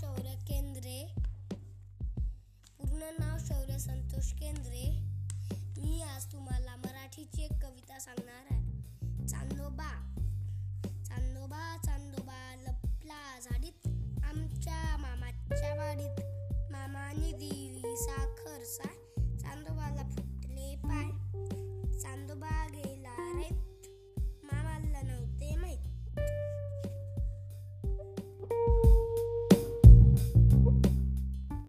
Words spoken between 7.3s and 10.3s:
एक कविता सांगणार आहे. चांदोबा.